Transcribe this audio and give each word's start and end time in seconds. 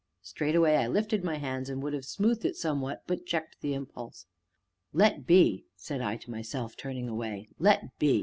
Straightway 0.23 0.77
I 0.77 0.87
lifted 0.87 1.23
my 1.23 1.35
hands, 1.37 1.69
and 1.69 1.83
would 1.83 1.93
have 1.93 2.05
smoothed 2.05 2.43
it 2.43 2.55
somewhat, 2.55 3.03
but 3.05 3.27
checked 3.27 3.61
the 3.61 3.75
impulse. 3.75 4.25
"Let 4.93 5.27
be," 5.27 5.65
said 5.75 6.01
I 6.01 6.17
to 6.17 6.31
myself, 6.31 6.75
turning 6.75 7.07
away, 7.07 7.49
"let 7.59 7.83
be. 7.99 8.19